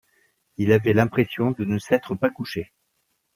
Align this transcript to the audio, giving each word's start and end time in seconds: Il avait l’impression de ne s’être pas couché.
Il 0.57 0.71
avait 0.71 0.93
l’impression 0.93 1.51
de 1.51 1.63
ne 1.63 1.77
s’être 1.77 2.15
pas 2.15 2.31
couché. 2.31 2.73